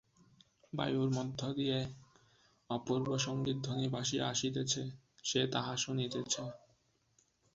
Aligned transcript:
বায়ুর 0.73 1.09
মধ্য 1.09 1.39
দিয়া 1.53 1.79
অপূর্ব 2.69 3.07
সঙ্গীতধ্বনি 3.17 3.87
ভাসিয়া 3.89 4.25
আসিতেছে, 4.27 4.81
সে 5.23 5.41
তাহা 5.53 5.73
শুনিতেছে। 5.77 6.43